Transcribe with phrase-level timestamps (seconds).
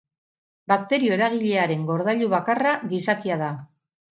[0.71, 3.53] Bakterio eragilearen gordailu bakarra gizakia da.